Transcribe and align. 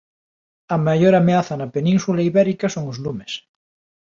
A 0.75 0.77
maior 0.87 1.13
ameaza 1.15 1.53
na 1.57 1.71
península 1.75 2.25
ibérica 2.29 2.65
son 2.75 2.83
os 2.91 2.97
lumes. 3.03 3.31